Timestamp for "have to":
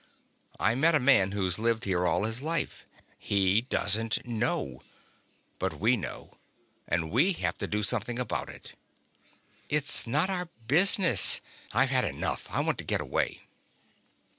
7.33-7.67